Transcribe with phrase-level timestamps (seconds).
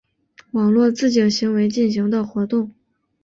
[0.53, 2.73] 网络自警行为进行的活动。